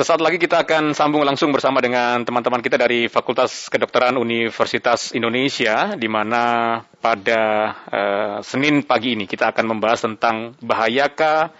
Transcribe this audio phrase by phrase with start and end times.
[0.00, 5.92] Sesaat lagi kita akan sambung langsung bersama dengan teman-teman kita dari Fakultas Kedokteran Universitas Indonesia,
[5.92, 7.42] di mana pada
[7.84, 11.52] uh, Senin pagi ini kita akan membahas tentang bahayakah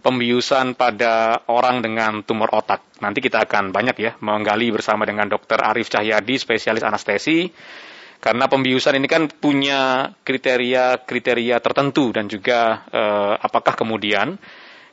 [0.00, 2.80] pembiusan pada orang dengan tumor otak.
[3.04, 5.60] Nanti kita akan banyak ya menggali bersama dengan Dr.
[5.60, 7.52] Arif Cahyadi, spesialis anestesi,
[8.16, 14.40] karena pembiusan ini kan punya kriteria-kriteria tertentu dan juga uh, apakah kemudian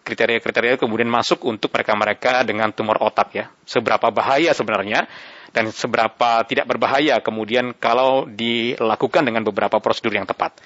[0.01, 3.45] kriteria-kriteria kemudian masuk untuk mereka-mereka dengan tumor otak ya.
[3.63, 5.05] Seberapa bahaya sebenarnya
[5.51, 10.57] dan seberapa tidak berbahaya kemudian kalau dilakukan dengan beberapa prosedur yang tepat.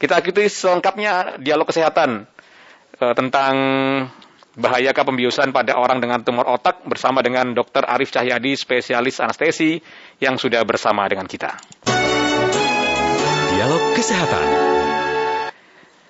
[0.00, 2.26] Kita ikuti selengkapnya dialog kesehatan
[2.98, 3.54] e, tentang
[4.58, 7.86] bahayakah pembiusan pada orang dengan tumor otak bersama dengan Dr.
[7.86, 9.80] Arif Cahyadi, spesialis anestesi
[10.18, 11.56] yang sudah bersama dengan kita.
[13.52, 14.46] Dialog Kesehatan.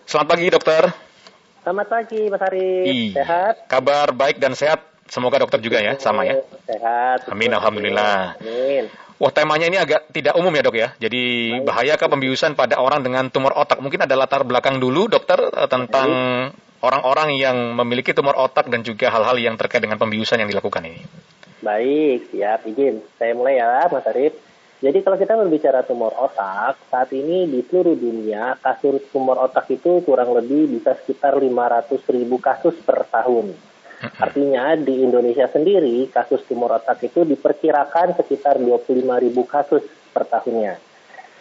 [0.09, 1.12] Selamat pagi, dokter.
[1.63, 3.15] Selamat pagi, Mas Ari.
[3.15, 3.71] Sehat?
[3.71, 4.83] Kabar baik dan sehat.
[5.07, 6.43] Semoga dokter juga ya, sama ya.
[6.67, 7.31] Sehat.
[7.31, 8.35] Amin, alhamdulillah.
[8.43, 8.91] Amin.
[9.23, 10.89] Wah, temanya ini agak tidak umum ya, Dok ya.
[10.99, 11.23] Jadi,
[11.55, 11.71] baik.
[11.71, 13.79] bahayakah pembiusan pada orang dengan tumor otak?
[13.79, 16.11] Mungkin ada latar belakang dulu, dokter, eh, tentang
[16.83, 21.07] orang-orang yang memiliki tumor otak dan juga hal-hal yang terkait dengan pembiusan yang dilakukan ini.
[21.63, 22.67] Baik, siap.
[22.67, 23.07] Izin.
[23.23, 24.35] Saya mulai ya, Mas Arif.
[24.83, 30.03] Jadi kalau kita berbicara tumor otak, saat ini di seluruh dunia kasus tumor otak itu
[30.03, 33.55] kurang lebih bisa sekitar 500 ribu kasus per tahun.
[34.19, 40.75] Artinya di Indonesia sendiri kasus tumor otak itu diperkirakan sekitar 25 ribu kasus per tahunnya.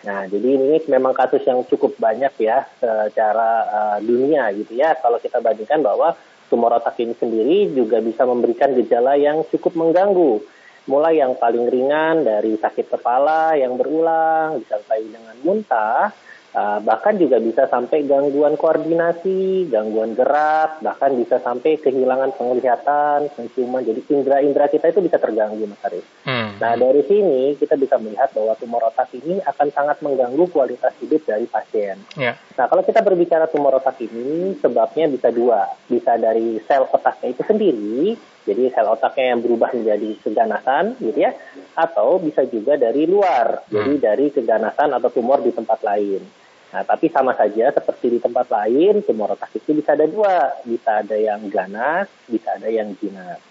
[0.05, 4.93] Nah, jadi ini memang kasus yang cukup banyak ya secara uh, dunia gitu ya.
[5.01, 6.13] Kalau kita bandingkan bahwa
[6.53, 12.25] tumor otak ini sendiri juga bisa memberikan gejala yang cukup mengganggu mulai yang paling ringan
[12.25, 16.09] dari sakit kepala yang berulang disertai dengan muntah
[16.51, 23.87] Uh, bahkan juga bisa sampai gangguan koordinasi, gangguan gerak, bahkan bisa sampai kehilangan penglihatan, penciuman.
[23.87, 26.03] Jadi indera-indera kita itu bisa terganggu, Mas Arif.
[26.27, 26.59] Hmm.
[26.59, 31.23] Nah, dari sini kita bisa melihat bahwa tumor otak ini akan sangat mengganggu kualitas hidup
[31.23, 32.03] dari pasien.
[32.19, 32.35] Yeah.
[32.59, 35.71] Nah, kalau kita berbicara tumor otak ini, sebabnya bisa dua.
[35.87, 41.31] Bisa dari sel otaknya itu sendiri, jadi sel otaknya yang berubah menjadi keganasan, gitu ya,
[41.77, 43.73] atau bisa juga dari luar, hmm.
[43.73, 46.21] jadi dari keganasan atau tumor di tempat lain.
[46.71, 51.03] Nah, tapi sama saja seperti di tempat lain, tumor otak itu bisa ada dua, bisa
[51.03, 53.43] ada yang ganas, bisa ada yang jinak.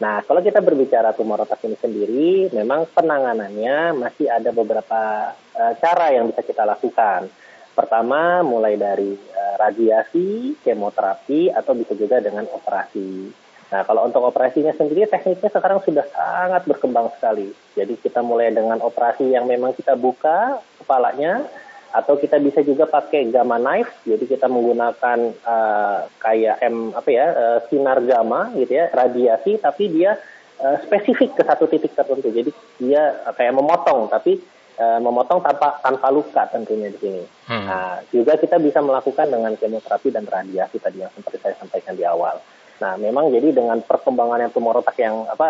[0.00, 6.12] Nah, kalau kita berbicara tumor otak ini sendiri, memang penanganannya masih ada beberapa uh, cara
[6.12, 7.32] yang bisa kita lakukan.
[7.72, 13.32] Pertama, mulai dari uh, radiasi, kemoterapi, atau bisa juga dengan operasi.
[13.70, 17.54] Nah, kalau untuk operasinya sendiri, tekniknya sekarang sudah sangat berkembang sekali.
[17.78, 21.46] Jadi kita mulai dengan operasi yang memang kita buka kepalanya,
[21.90, 27.26] atau kita bisa juga pakai gamma knife jadi kita menggunakan uh, kayak m apa ya
[27.34, 30.14] uh, sinar gamma gitu ya radiasi tapi dia
[30.62, 34.38] uh, spesifik ke satu titik tertentu jadi dia uh, kayak memotong tapi
[34.78, 37.66] uh, memotong tanpa tanpa luka tentunya di sini hmm.
[37.66, 42.06] nah juga kita bisa melakukan dengan kemoterapi dan radiasi tadi yang seperti saya sampaikan di
[42.06, 42.38] awal
[42.80, 45.48] Nah, memang jadi dengan perkembangan yang tumor otak yang apa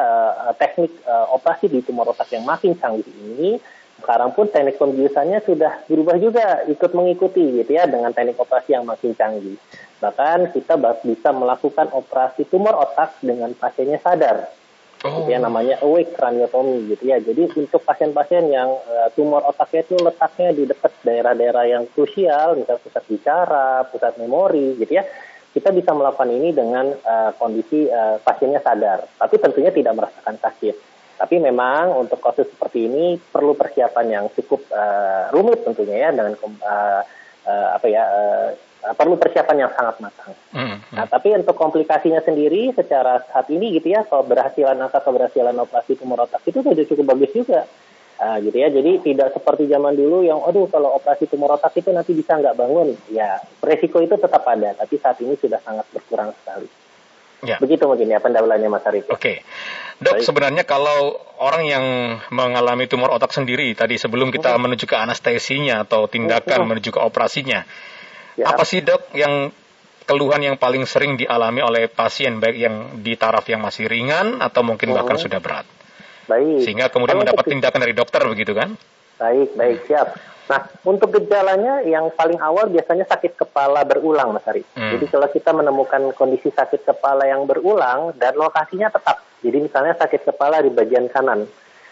[0.51, 3.55] uh, teknik uh, operasi di tumor otak yang makin canggih ini,
[4.03, 8.83] sekarang pun teknik pembiusannya sudah berubah juga ikut mengikuti gitu ya dengan teknik operasi yang
[8.83, 9.55] makin canggih.
[10.03, 10.75] Bahkan kita
[11.07, 14.51] bisa melakukan operasi tumor otak dengan pasiennya sadar.
[15.01, 15.25] Oh.
[15.25, 17.23] Gitu ya namanya awake craniotomy gitu ya.
[17.23, 22.83] Jadi untuk pasien-pasien yang uh, tumor otaknya itu letaknya di dekat daerah-daerah yang krusial, misalnya
[22.85, 25.07] pusat bicara, pusat memori gitu ya.
[25.51, 30.75] Kita bisa melakukan ini dengan uh, kondisi uh, pasiennya sadar, tapi tentunya tidak merasakan sakit.
[31.21, 36.33] Tapi memang untuk kasus seperti ini perlu persiapan yang cukup uh, rumit tentunya ya dengan
[36.39, 37.03] uh,
[37.45, 38.49] uh, apa ya uh,
[38.97, 40.33] perlu persiapan yang sangat matang.
[40.57, 40.77] Mm -hmm.
[40.97, 46.25] Nah, tapi untuk komplikasinya sendiri secara saat ini gitu ya, keberhasilan angka keberhasilan operasi tumor
[46.25, 47.69] otak itu sudah cukup bagus juga.
[48.21, 51.89] Uh, gitu ya, jadi tidak seperti zaman dulu yang, aduh kalau operasi tumor otak itu
[51.89, 56.29] nanti bisa nggak bangun, ya resiko itu tetap ada, tapi saat ini sudah sangat berkurang
[56.37, 56.69] sekali.
[57.41, 57.57] Ya.
[57.57, 59.09] Begitu mungkin ya pendahuluannya Mas Arif.
[59.09, 59.17] Oke.
[59.17, 59.37] Okay.
[60.05, 60.25] Dok, Baik.
[60.29, 61.85] sebenarnya kalau orang yang
[62.29, 66.93] mengalami tumor otak sendiri tadi sebelum kita uh menuju ke anestesinya atau tindakan uh menuju
[66.93, 67.65] ke operasinya,
[68.37, 68.45] ya.
[68.53, 69.49] apa sih dok yang
[70.05, 74.61] keluhan yang paling sering dialami oleh pasien baik yang di taraf yang masih ringan atau
[74.61, 75.80] mungkin bahkan uh sudah berat?
[76.31, 76.63] Baik.
[76.63, 78.79] Sehingga kemudian kalau mendapat tindakan dari dokter begitu kan?
[79.19, 80.15] Baik, baik, siap.
[80.51, 84.67] Nah, untuk gejalanya yang paling awal biasanya sakit kepala berulang, Mas Ari.
[84.75, 84.99] Hmm.
[84.99, 90.27] Jadi kalau kita menemukan kondisi sakit kepala yang berulang dan lokasinya tetap, jadi misalnya sakit
[90.27, 91.47] kepala di bagian kanan,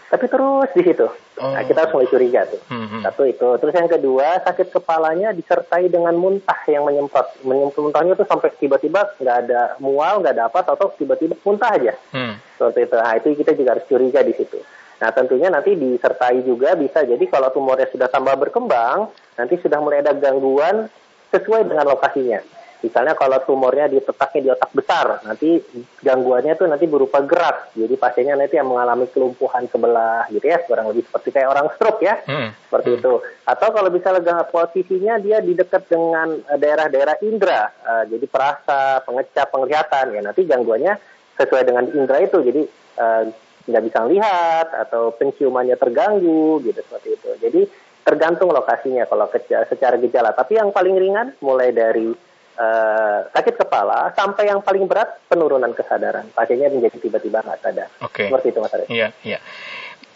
[0.09, 1.53] tapi terus di situ, oh.
[1.53, 2.57] nah, kita harus mulai curiga tuh.
[2.65, 3.05] Hmm.
[3.05, 3.47] Satu itu.
[3.61, 7.45] Terus yang kedua, sakit kepalanya disertai dengan muntah yang menyemprot.
[7.45, 11.93] Muntahnya tuh sampai tiba-tiba nggak ada mual, nggak ada apa, atau tiba-tiba muntah aja.
[12.09, 12.41] Hmm.
[12.59, 12.95] Seperti itu.
[12.99, 14.59] Nah, itu kita juga harus curiga di situ.
[14.99, 19.07] Nah, tentunya nanti disertai juga bisa jadi kalau tumornya sudah tambah berkembang,
[19.39, 20.91] nanti sudah mulai ada gangguan
[21.31, 22.43] sesuai dengan lokasinya.
[22.79, 25.59] Misalnya kalau tumornya diletaknya di otak besar, nanti
[25.99, 27.75] gangguannya itu nanti berupa gerak.
[27.75, 31.99] Jadi pasiennya nanti yang mengalami kelumpuhan sebelah gitu ya, kurang lebih seperti kayak orang stroke
[31.99, 32.55] ya, hmm.
[32.71, 32.99] seperti hmm.
[33.03, 33.13] itu.
[33.43, 39.47] Atau kalau misalnya posisinya dia di dekat dengan eh, daerah-daerah indera, uh, jadi perasa, pengecap,
[39.51, 42.43] penglihatan, ya nanti gangguannya sesuai dengan indera itu.
[42.43, 42.61] Jadi
[42.99, 43.23] uh,
[43.69, 47.29] nggak bisa lihat atau penciumannya terganggu gitu seperti itu.
[47.39, 47.61] Jadi
[48.03, 49.29] tergantung lokasinya kalau
[49.69, 50.35] secara gejala.
[50.35, 52.09] Tapi yang paling ringan mulai dari
[52.59, 56.27] uh, sakit kepala sampai yang paling berat penurunan kesadaran.
[56.33, 57.87] Pasiennya menjadi tiba-tiba nggak sadar.
[58.11, 58.27] Okay.
[58.27, 58.89] Seperti itu Mas Arief.
[58.89, 59.39] Iya, iya.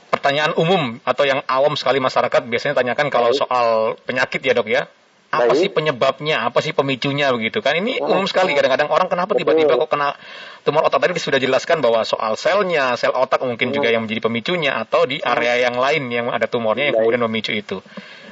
[0.10, 4.86] Pertanyaan umum atau yang awam sekali masyarakat biasanya tanyakan kalau soal penyakit ya dok ya.
[5.34, 5.66] Apa Baik.
[5.66, 6.46] sih penyebabnya?
[6.46, 7.74] Apa sih pemicunya begitu kan?
[7.74, 10.14] Ini oh, umum sekali kadang-kadang orang kenapa tiba-tiba kok kena
[10.62, 14.78] tumor otak tadi sudah jelaskan bahwa soal selnya, sel otak mungkin juga yang menjadi pemicunya
[14.78, 17.82] atau di area yang lain yang ada tumornya yang kemudian memicu itu.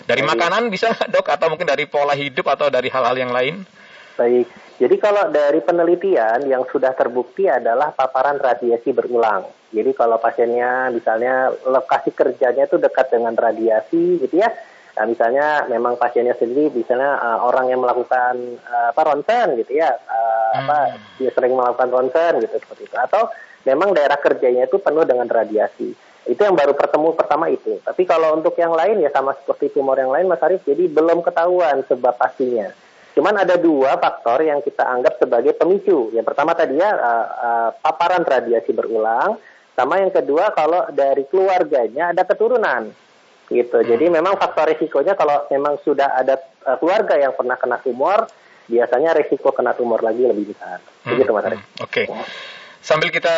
[0.05, 0.29] Dari Baik.
[0.37, 3.65] makanan bisa dok atau mungkin dari pola hidup atau dari hal-hal yang lain?
[4.21, 4.45] Baik,
[4.77, 9.49] jadi kalau dari penelitian yang sudah terbukti adalah paparan radiasi berulang.
[9.73, 14.51] Jadi kalau pasiennya misalnya lokasi kerjanya itu dekat dengan radiasi gitu ya,
[14.97, 19.91] nah, misalnya memang pasiennya sendiri misalnya uh, orang yang melakukan uh, apa ronsen gitu ya,
[19.91, 20.59] uh, hmm.
[20.65, 20.77] apa
[21.19, 23.31] dia sering melakukan ronsen gitu seperti itu, atau
[23.67, 25.93] memang daerah kerjanya itu penuh dengan radiasi.
[26.21, 27.81] Itu yang baru pertemu pertama itu.
[27.81, 31.25] Tapi kalau untuk yang lain ya sama seperti tumor yang lain Mas Arief, jadi belum
[31.25, 32.69] ketahuan sebab pastinya.
[33.17, 36.13] Cuman ada dua faktor yang kita anggap sebagai pemicu.
[36.13, 39.35] Yang pertama tadi ya uh, uh, paparan radiasi berulang,
[39.73, 42.93] sama yang kedua kalau dari keluarganya ada keturunan.
[43.51, 43.75] Gitu.
[43.75, 43.83] Hmm.
[43.83, 48.31] Jadi memang faktor risikonya kalau memang sudah ada uh, keluarga yang pernah kena tumor,
[48.71, 50.79] biasanya risiko kena tumor lagi lebih besar.
[51.03, 51.19] Hmm.
[51.19, 51.59] Begitu Mas Oke.
[51.83, 52.07] Okay.
[52.79, 53.35] Sambil kita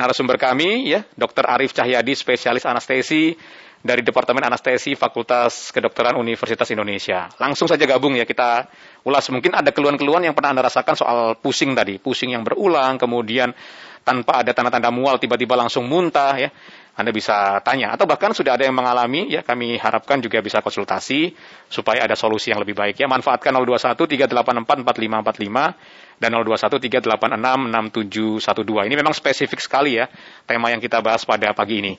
[0.00, 1.44] narasumber kami ya, Dr.
[1.44, 3.36] Arif Cahyadi spesialis anestesi
[3.80, 7.32] dari Departemen Anestesi Fakultas Kedokteran Universitas Indonesia.
[7.40, 8.68] Langsung saja gabung ya kita
[9.08, 9.24] ulas.
[9.32, 13.56] Mungkin ada keluhan-keluhan yang pernah Anda rasakan soal pusing tadi, pusing yang berulang, kemudian
[14.04, 16.52] tanpa ada tanda-tanda mual tiba-tiba langsung muntah ya.
[16.90, 21.32] Anda bisa tanya atau bahkan sudah ada yang mengalami ya kami harapkan juga bisa konsultasi
[21.72, 23.08] supaya ada solusi yang lebih baik ya.
[23.08, 28.88] Manfaatkan 021 384 4545 dan 021 386 6712.
[28.92, 30.06] Ini memang spesifik sekali ya
[30.44, 31.96] tema yang kita bahas pada pagi ini.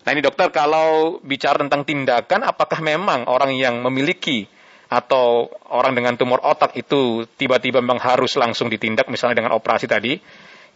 [0.00, 4.48] Nah ini dokter, kalau bicara tentang tindakan, apakah memang orang yang memiliki
[4.88, 10.16] atau orang dengan tumor otak itu tiba-tiba memang harus langsung ditindak, misalnya dengan operasi tadi,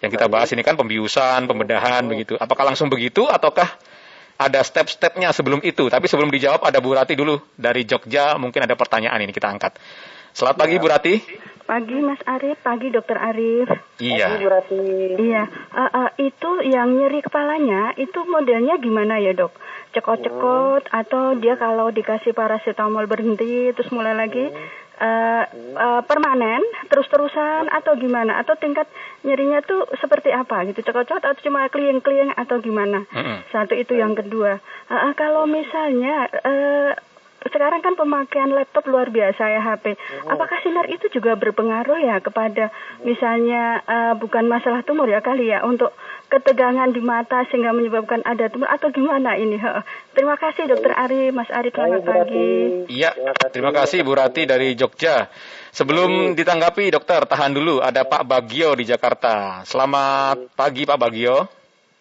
[0.04, 2.36] yang kita bahas ini kan pembiusan, pembedahan, begitu.
[2.36, 3.81] Apakah langsung begitu, ataukah
[4.36, 5.88] ada step-stepnya sebelum itu?
[5.88, 9.81] Tapi sebelum dijawab, ada Bu Rati dulu dari Jogja, mungkin ada pertanyaan ini kita angkat.
[10.34, 11.14] Selamat pagi Bu Rati.
[11.62, 13.70] Pagi Mas Arif, pagi Dokter Arif.
[14.02, 14.34] Iya.
[14.34, 14.82] Pagi Bu Rati.
[15.14, 19.54] Iya, uh, uh, itu yang nyeri kepalanya itu modelnya gimana ya dok?
[19.94, 20.98] Cekot-cekot hmm.
[21.06, 24.66] atau dia kalau dikasih paracetamol berhenti terus mulai lagi hmm.
[24.98, 25.44] uh,
[25.78, 28.43] uh, permanen terus-terusan atau gimana?
[28.43, 28.91] Atau tingkat
[29.22, 30.82] nyerinya tuh seperti apa gitu?
[30.82, 33.06] Cekot-cekot atau cuma klieng-klieng atau gimana?
[33.14, 33.38] Hmm.
[33.55, 34.58] Satu itu yang kedua.
[34.91, 37.13] Uh, uh, kalau misalnya uh,
[37.53, 39.94] sekarang kan pemakaian laptop luar biasa ya HP.
[40.24, 40.32] Oh.
[40.32, 42.72] Apakah sinar itu juga berpengaruh ya kepada
[43.05, 45.93] misalnya uh, bukan masalah tumor ya kali ya untuk
[46.32, 49.60] ketegangan di mata sehingga menyebabkan ada tumor atau gimana ini?
[50.17, 52.51] Terima kasih Dokter Ari, Mas Ari selamat pagi.
[52.89, 53.13] Iya,
[53.53, 55.29] terima kasih Bu Rati dari Jogja.
[55.74, 57.82] Sebelum ditanggapi dokter, tahan dulu.
[57.82, 59.67] Ada Pak Bagio di Jakarta.
[59.67, 61.51] Selamat pagi Pak Bagio.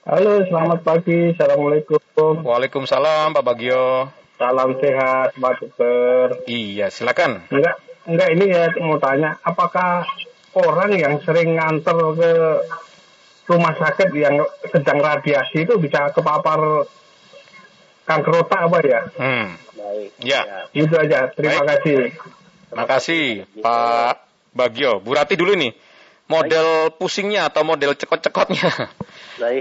[0.05, 1.33] Halo, selamat pagi.
[1.33, 1.97] Assalamualaikum.
[2.45, 4.22] Waalaikumsalam Pak Bagio.
[4.37, 6.25] Salam sehat, Pak Dokter.
[6.49, 7.45] Iya, silakan.
[7.53, 7.75] Enggak,
[8.09, 10.03] enggak ini ya mau tanya, apakah
[10.57, 12.31] orang yang sering nganter ke
[13.47, 16.87] rumah sakit yang sedang radiasi itu bisa kepapar
[18.07, 19.01] kanker otak apa ya?
[19.19, 19.47] Hmm.
[19.77, 20.09] Baik.
[20.23, 20.41] Ya.
[20.71, 21.29] Itu aja.
[21.35, 21.69] Terima Baik.
[21.69, 21.99] kasih.
[22.73, 23.23] Terima kasih,
[23.61, 24.15] Pak
[24.55, 24.97] Bagio.
[25.03, 25.73] Bu Rati dulu nih.
[26.23, 26.97] Model Baik.
[26.97, 28.69] pusingnya atau model cekot-cekotnya?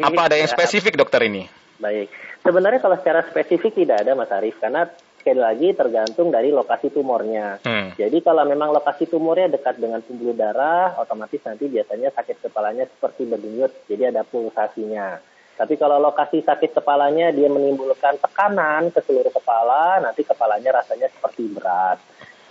[0.06, 1.50] Apa ada yang spesifik dokter ini?
[1.82, 2.06] Baik.
[2.46, 4.86] Sebenarnya kalau secara spesifik tidak ada Mas Arief karena
[5.18, 7.58] sekali lagi tergantung dari lokasi tumornya.
[7.62, 7.90] Hmm.
[7.98, 13.26] Jadi kalau memang lokasi tumornya dekat dengan pembuluh darah, otomatis nanti biasanya sakit kepalanya seperti
[13.26, 15.18] berdenyut, jadi ada pulsasinya.
[15.58, 21.50] Tapi kalau lokasi sakit kepalanya dia menimbulkan tekanan ke seluruh kepala, nanti kepalanya rasanya seperti
[21.50, 21.98] berat.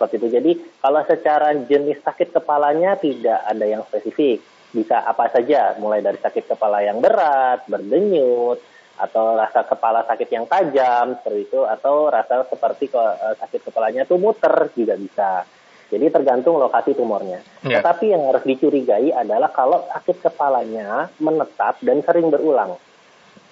[0.01, 0.27] seperti itu.
[0.33, 4.41] Jadi kalau secara jenis sakit kepalanya tidak ada yang spesifik,
[4.73, 8.57] bisa apa saja, mulai dari sakit kepala yang berat, berdenyut,
[9.01, 14.21] atau rasa kepala sakit yang tajam seperti itu, atau rasa seperti eh, sakit kepalanya tuh
[14.21, 15.41] muter juga bisa.
[15.91, 17.43] Jadi tergantung lokasi tumornya.
[17.67, 17.83] Ya.
[17.83, 22.79] Tetapi yang harus dicurigai adalah kalau sakit kepalanya menetap dan sering berulang.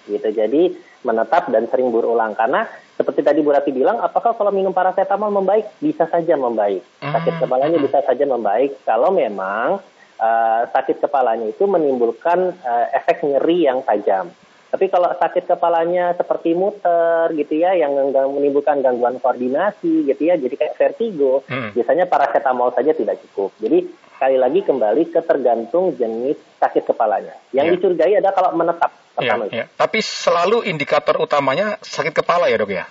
[0.08, 0.24] Gitu.
[0.32, 0.72] Jadi
[1.04, 2.64] menetap dan sering berulang karena
[2.96, 5.68] seperti tadi Bu Rati bilang, apakah kalau minum paracetamol membaik?
[5.80, 6.80] Bisa saja membaik.
[7.00, 7.42] Sakit Hmm.
[7.44, 9.80] kepalanya bisa saja membaik kalau memang
[10.20, 14.32] uh, sakit kepalanya itu menimbulkan uh, efek nyeri yang tajam.
[14.70, 20.54] Tapi kalau sakit kepalanya seperti muter gitu ya, yang menimbulkan gangguan koordinasi gitu ya, jadi
[20.54, 21.74] kayak vertigo, Hmm.
[21.74, 23.50] biasanya paracetamol saja tidak cukup.
[23.58, 27.34] Jadi sekali lagi kembali ke tergantung jenis sakit kepalanya.
[27.50, 27.72] Yang Ya.
[27.74, 29.52] dicurigai adalah kalau menetap Ya, pertama itu.
[29.58, 29.64] ya.
[29.74, 32.86] Tapi selalu indikator utamanya sakit kepala ya dok ya.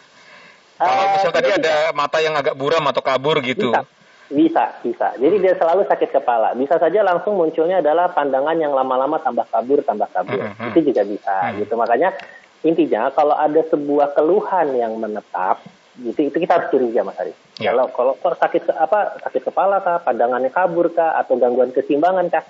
[0.76, 3.72] Kalau Eh, misalnya tadi ada mata yang agak buram atau kabur gitu.
[3.72, 3.84] Bisa,
[4.30, 5.18] bisa, bisa.
[5.18, 6.54] Jadi dia selalu sakit kepala.
[6.54, 10.38] Bisa saja langsung munculnya adalah pandangan yang lama-lama tambah kabur, tambah kabur.
[10.38, 10.70] Mhm.
[10.70, 11.66] Itu juga bisa, Mhm.
[11.66, 11.74] gitu.
[11.74, 12.14] Makanya
[12.62, 15.66] intinya kalau ada sebuah keluhan yang menetap,
[15.98, 17.34] gitu, itu kita harus curiga, Mas Ari.
[17.60, 17.74] Ya.
[17.74, 22.46] Kalau kalau sakit apa sakit kepala kah, pandangannya kabur kah, atau gangguan keseimbangan kah,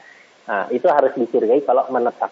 [0.46, 2.30] nah itu harus dicurigai kalau menetap.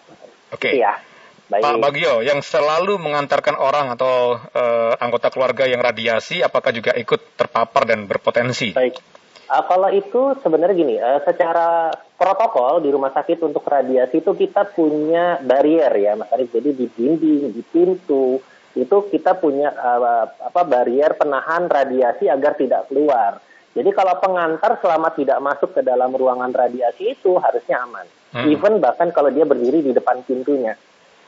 [0.52, 0.76] Oke.
[0.76, 1.00] Iya.
[1.48, 1.64] Baik.
[1.64, 7.40] Pak Bagio, yang selalu mengantarkan orang atau eh, anggota keluarga yang radiasi, apakah juga ikut
[7.40, 8.76] terpapar dan berpotensi?
[8.76, 9.00] Baik.
[9.48, 14.68] Uh, kalau itu sebenarnya gini, uh, secara protokol di rumah sakit untuk radiasi itu kita
[14.76, 16.52] punya barrier ya, Mas Arif.
[16.52, 18.44] Jadi di dinding, di pintu
[18.76, 23.40] itu kita punya uh, apa barrier penahan radiasi agar tidak keluar.
[23.72, 28.06] Jadi kalau pengantar selama tidak masuk ke dalam ruangan radiasi itu harusnya aman.
[28.34, 28.52] Hmm.
[28.52, 30.76] Even bahkan kalau dia berdiri di depan pintunya.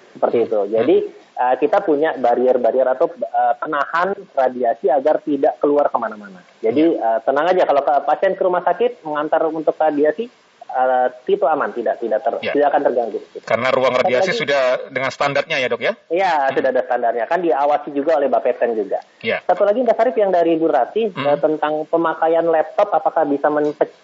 [0.09, 0.59] Seperti itu.
[0.73, 0.97] Jadi
[1.39, 6.43] uh, kita punya barrier-barrier atau uh, penahan radiasi agar tidak keluar ke mana-mana.
[6.59, 10.27] Jadi uh, tenang aja kalau pasien ke rumah sakit mengantar untuk radiasi
[10.69, 12.51] uh, itu aman, tidak tidak ter, Ya.
[12.53, 13.19] tidak akan terganggu.
[13.41, 15.93] Karena ruang radiasi Apalagi- sudah dengan standarnya ya dok ya?
[16.11, 17.23] Iya, sudah ada standarnya.
[17.25, 18.99] Kan diawasi juga oleh Bapeten juga.
[19.23, 19.39] Ya.
[19.41, 21.25] Satu lagi Mbak Sarif yang dari Bu Rati Hmm.
[21.25, 23.47] eh, tentang pemakaian laptop apakah bisa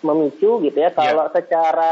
[0.01, 0.89] memicu gitu ya.
[0.89, 1.91] Kalau secara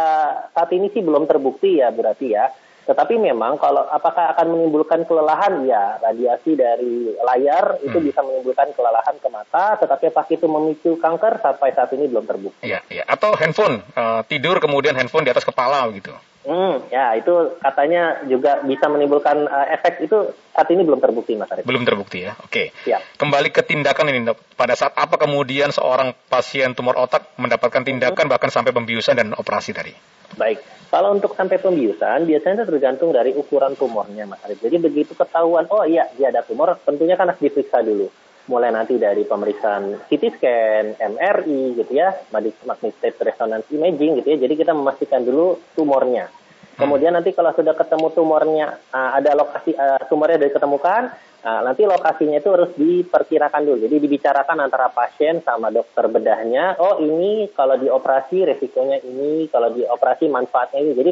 [0.49, 2.49] saat ini sih belum terbukti ya Bu Rati ya.
[2.83, 8.05] Tetapi memang kalau apakah akan menimbulkan kelelahan ya radiasi dari layar itu Hmm.
[8.05, 12.67] bisa menimbulkan kelelahan ke mata tetapi apakah itu memicu kanker sampai saat ini belum terbukti.
[12.67, 13.07] Ya, ya.
[13.07, 16.11] Atau handphone, eh, tidur kemudian handphone di atas kepala gitu.
[16.43, 21.47] Hmm, ya itu katanya juga bisa menimbulkan eh, efek itu saat ini belum terbukti Mas
[21.55, 21.63] Arif.
[21.63, 22.35] Belum terbukti ya.
[22.43, 22.75] Oke.
[22.83, 22.99] Ya.
[23.15, 24.35] Kembali ke tindakan ini dok.
[24.59, 29.71] Pada saat apa kemudian seorang pasien tumor otak mendapatkan tindakan bahkan sampai pembiusan dan operasi
[29.71, 29.95] tadi?
[30.33, 30.59] Baik,
[30.93, 34.61] kalau untuk sampai pembiusan biasanya itu tergantung dari ukuran tumornya, Mas Arif.
[34.61, 38.09] Jadi begitu ketahuan, oh iya dia ada tumor, tentunya kan harus diperiksa dulu.
[38.43, 44.37] Mulai nanti dari pemeriksaan CT scan, MRI gitu ya, magnetic resonance imaging gitu ya.
[44.43, 46.27] Jadi kita memastikan dulu tumornya.
[46.73, 51.03] Kemudian nanti kalau sudah ketemu tumornya, ah, ada lokasi ah, tumornya sudah diketemukan,
[51.43, 53.77] ah, nanti lokasinya itu harus diperkirakan dulu.
[53.85, 56.79] Jadi dibicarakan antara pasien sama dokter bedahnya.
[56.79, 60.93] Oh ini kalau dioperasi resikonya ini, kalau dioperasi manfaatnya ini.
[60.95, 61.11] Jadi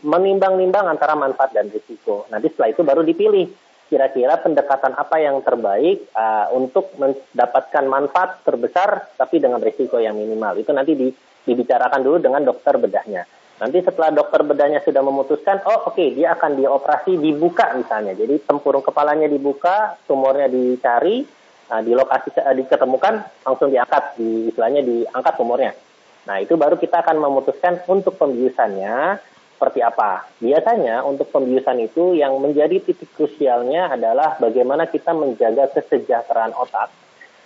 [0.00, 2.24] menimbang-nimbang antara manfaat dan risiko.
[2.32, 3.46] Nanti setelah itu baru dipilih
[3.92, 10.56] kira-kira pendekatan apa yang terbaik ah, untuk mendapatkan manfaat terbesar tapi dengan risiko yang minimal.
[10.56, 11.12] Itu nanti di-
[11.42, 13.41] dibicarakan dulu dengan dokter bedahnya.
[13.62, 18.18] Nanti setelah dokter bedahnya sudah memutuskan, oh oke dia akan dioperasi dibuka misalnya.
[18.18, 21.22] Jadi tempurung kepalanya dibuka, tumornya dicari,
[21.70, 25.78] nah, di lokasi uh, diketemukan, langsung diangkat, di istilahnya diangkat tumornya.
[26.26, 29.22] Nah itu baru kita akan memutuskan untuk pembiusannya
[29.54, 30.26] seperti apa.
[30.42, 36.90] Biasanya untuk pembiusan itu yang menjadi titik krusialnya adalah bagaimana kita menjaga kesejahteraan otak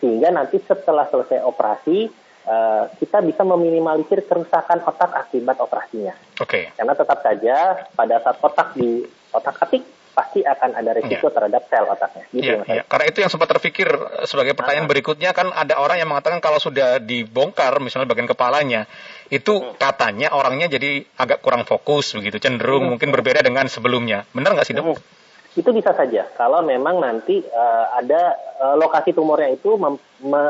[0.01, 2.09] sehingga nanti setelah selesai operasi
[2.47, 6.15] eh, kita bisa meminimalisir kerusakan otak akibat operasinya.
[6.41, 6.73] Oke.
[6.73, 9.03] Karena tetap saja pada saat otak di
[9.35, 9.83] otak atik
[10.17, 12.25] pasti akan ada risiko terhadap sel otaknya.
[12.33, 12.83] Gitu, Mas iya.
[12.89, 13.85] Karena itu yang sempat terpikir
[14.25, 18.89] sebagai pertanyaan berikutnya kan ada orang yang mengatakan kalau sudah dibongkar misalnya bagian kepalanya
[19.29, 24.25] itu katanya orangnya jadi agak kurang fokus begitu cenderung mungkin berbeda dengan sebelumnya.
[24.33, 24.97] Benar nggak sih dok?
[24.97, 25.26] Hmm.
[25.57, 29.81] Itu bisa saja kalau memang nanti eh, ada eh, lokasi tumornya itu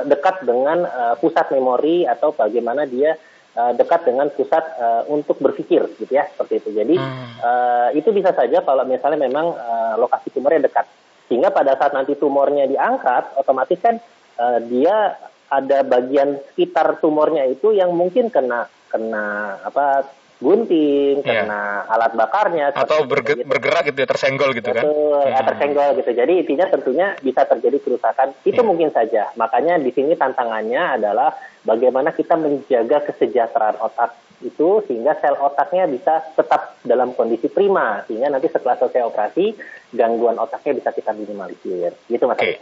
[0.04, 3.14] dekat dengan eh, pusat memori atau bagaimana dia
[3.56, 6.76] dekat dengan pusat eh, untuk berpikir gitu ya seperti itu.
[6.76, 7.24] Jadi Hmm.
[7.40, 10.84] eh, itu bisa saja kalau misalnya memang eh, lokasi tumornya dekat.
[11.30, 13.96] Sehingga pada saat nanti tumornya diangkat, otomatis kan
[14.36, 15.16] eh, dia
[15.48, 20.04] ada bagian sekitar tumornya itu yang mungkin kena kena apa
[20.36, 21.48] gunting, yeah.
[21.48, 23.48] kena alat bakarnya atau berge gitu.
[23.48, 24.84] bergerak gitu ya tersenggol gitu kan.
[24.84, 25.32] Betul, kan.
[25.32, 25.46] Hmm.
[25.48, 26.10] tersenggol gitu.
[26.12, 28.28] Jadi intinya tentunya bisa terjadi kerusakan.
[28.44, 28.68] Itu yeah.
[28.68, 29.32] mungkin saja.
[29.40, 31.32] Makanya di sini tantangannya adalah
[31.64, 38.28] bagaimana kita menjaga kesejahteraan otak itu sehingga sel otaknya bisa tetap dalam kondisi prima sehingga
[38.28, 39.56] nanti setelah selesai operasi
[39.96, 42.36] gangguan otaknya bisa kita minimalisir gitu mas.
[42.36, 42.60] Okay.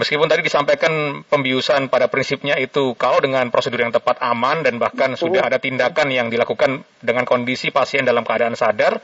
[0.00, 5.12] Meskipun tadi disampaikan pembiusan pada prinsipnya itu kalau dengan prosedur yang tepat aman dan bahkan
[5.12, 5.28] Betul.
[5.28, 8.96] sudah ada tindakan yang dilakukan dengan kondisi pasien dalam keadaan sadar.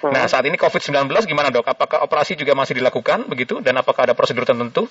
[0.00, 0.08] Hmm.
[0.08, 1.68] Nah saat ini COVID-19 gimana dok?
[1.68, 4.88] Apakah operasi juga masih dilakukan begitu dan apakah ada prosedur tertentu?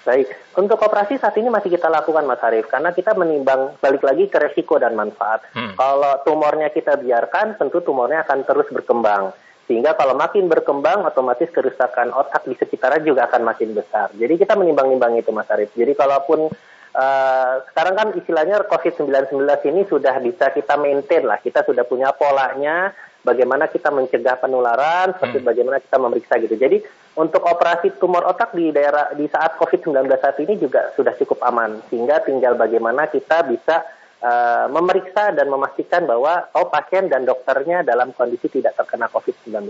[0.00, 4.32] Baik, untuk operasi saat ini masih kita lakukan Mas Arief karena kita menimbang balik lagi
[4.32, 5.44] ke resiko dan manfaat.
[5.52, 5.76] Hmm.
[5.76, 9.32] Kalau tumornya kita biarkan, tentu tumornya akan terus berkembang.
[9.70, 14.10] Sehingga kalau makin berkembang, otomatis kerusakan otak di sekitarnya juga akan makin besar.
[14.18, 15.70] Jadi kita menimbang-nimbang itu Mas Arief.
[15.78, 16.50] Jadi kalaupun
[16.98, 19.38] uh, sekarang kan istilahnya COVID-19
[19.70, 21.38] ini sudah bisa kita maintain lah.
[21.38, 22.90] Kita sudah punya polanya,
[23.22, 25.46] bagaimana kita mencegah penularan, seperti hmm.
[25.46, 26.58] bagaimana kita memeriksa gitu.
[26.58, 26.82] Jadi
[27.14, 31.78] untuk operasi tumor otak di daerah di saat COVID-19 saat ini juga sudah cukup aman,
[31.86, 33.86] sehingga tinggal bagaimana kita bisa
[34.22, 39.68] uh, memeriksa dan memastikan bahwa oh pasien dan dokternya dalam kondisi tidak terkena COVID-19.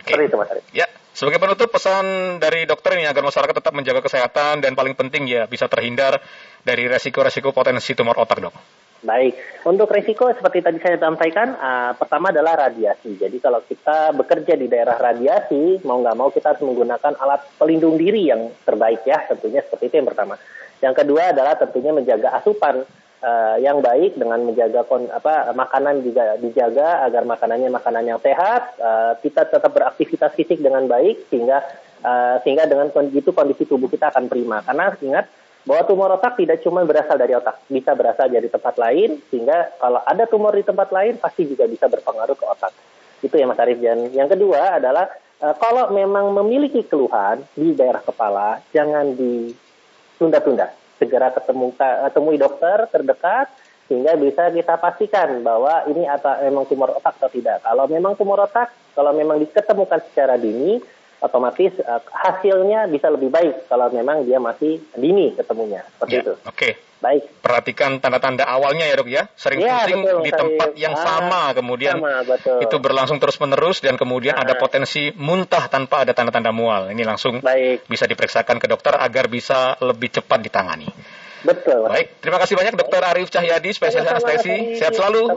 [0.00, 0.64] Seperti itu Mas Arif.
[0.72, 5.28] Ya, sebagai penutup pesan dari dokter ini agar masyarakat tetap menjaga kesehatan dan paling penting
[5.28, 6.18] ya bisa terhindar
[6.64, 8.54] dari resiko-resiko potensi tumor otak, Dok.
[9.00, 13.16] Baik, untuk risiko seperti tadi saya sampaikan, uh, pertama adalah radiasi.
[13.16, 17.96] Jadi kalau kita bekerja di daerah radiasi, mau nggak mau kita harus menggunakan alat pelindung
[17.96, 20.36] diri yang terbaik ya, tentunya seperti itu yang pertama.
[20.84, 22.84] Yang kedua adalah tentunya menjaga asupan
[23.20, 28.76] uh, yang baik dengan menjaga kon, apa makanan juga dijaga agar makanannya makanan yang sehat,
[28.80, 31.62] uh, kita tetap beraktivitas fisik dengan baik sehingga
[32.04, 34.64] uh, sehingga dengan itu kondisi tubuh kita akan prima.
[34.64, 35.28] Karena ingat
[35.68, 40.00] bahwa tumor otak tidak cuma berasal dari otak, bisa berasal dari tempat lain, sehingga kalau
[40.00, 42.72] ada tumor di tempat lain pasti juga bisa berpengaruh ke otak.
[43.20, 43.76] Itu ya Mas Arief.
[43.76, 45.12] Dan yang kedua adalah
[45.60, 50.79] kalau memang memiliki keluhan di daerah kepala, jangan ditunda-tunda.
[51.00, 51.72] Segera ketemu
[52.12, 53.48] temui dokter terdekat
[53.88, 57.58] sehingga bisa kita pastikan bahwa ini atau memang tumor otak atau tidak.
[57.64, 60.78] Kalau memang tumor otak, kalau memang diketemukan secara dini,
[61.20, 66.34] otomatis uh, hasilnya bisa lebih baik kalau memang dia masih dini ketemunya seperti ya, itu.
[66.44, 66.56] Oke.
[66.56, 66.72] Okay.
[67.00, 67.40] Baik.
[67.40, 69.24] Perhatikan tanda-tanda awalnya ya dok ya.
[69.32, 72.60] Sering ya, pusing betul, di tempat yang ah, sama, kemudian sama, betul.
[72.60, 74.44] itu berlangsung terus-menerus dan kemudian ah.
[74.44, 76.92] ada potensi muntah tanpa ada tanda-tanda mual.
[76.92, 77.88] Ini langsung Baik.
[77.88, 80.92] bisa diperiksakan ke dokter agar bisa lebih cepat ditangani.
[81.40, 81.88] Betul.
[81.88, 84.76] Baik, terima kasih banyak Dokter Arif Cahyadi, spesialis anestesi.
[84.76, 85.32] Sehat selalu.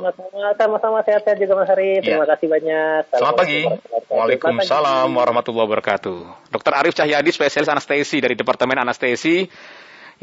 [0.59, 2.03] Sama-sama, sehat-sehat juga Mas Arif.
[2.03, 2.29] Terima ya.
[2.35, 3.01] kasih banyak.
[3.15, 3.61] Selamat pagi.
[4.11, 6.19] Waalaikumsalam warahmatullahi wabarakatuh.
[6.51, 9.47] Dokter Arif Cahyadi, spesialis anestesi dari Departemen Anestesi.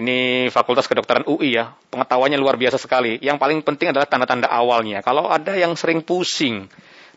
[0.01, 1.73] Ini Fakultas Kedokteran UI ya.
[1.93, 3.21] Pengetahuannya luar biasa sekali.
[3.21, 5.05] Yang paling penting adalah tanda-tanda awalnya.
[5.05, 6.69] Kalau ada yang sering pusing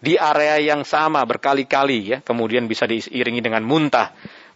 [0.03, 4.11] di area yang sama berkali-kali ya, kemudian bisa diiringi dengan muntah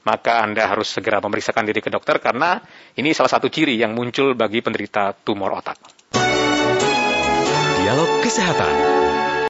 [0.08, 2.64] maka Anda harus segera memeriksakan diri ke dokter karena
[2.96, 5.76] ini salah satu ciri yang muncul bagi penderita tumor otak.
[7.84, 8.74] Dialog Kesehatan